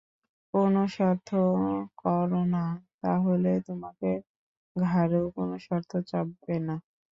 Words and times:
কোন 0.53 0.73
শর্ত 0.89 1.29
কর 1.97 2.29
না, 2.53 2.65
তা 2.99 3.11
হলেই 3.23 3.59
তোমার 3.67 3.93
ঘাড়েও 4.75 5.25
কোন 5.35 5.49
শর্ত 5.65 5.91
চাপবে 6.09 6.55
না। 6.67 6.75